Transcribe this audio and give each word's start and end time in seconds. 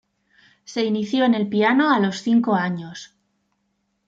Se 0.65 0.83
inició 0.83 1.25
en 1.25 1.35
el 1.35 1.47
piano 1.47 1.93
a 1.93 1.99
los 1.99 2.23
cinco 2.23 2.55
años. 2.55 3.15